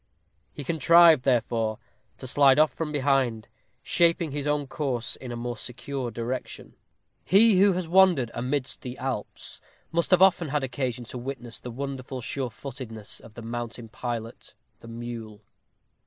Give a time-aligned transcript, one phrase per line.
[0.51, 1.77] He contrived, therefore,
[2.17, 3.47] to slide off from behind,
[3.83, 6.73] shaping his own course in a more secure direction.
[7.23, 9.61] He who has wandered amidst the Alps
[9.91, 14.87] must have often had occasion to witness the wonderful surefootedness of that mountain pilot, the
[14.87, 15.43] mule.